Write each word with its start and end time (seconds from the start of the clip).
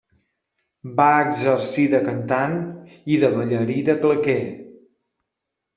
Va 1.01 1.09
exercir 1.25 1.85
de 1.93 2.01
cantant 2.09 2.57
i 3.17 3.21
de 3.25 3.33
ballarí 3.39 3.79
de 3.93 4.01
claqué. 4.07 4.41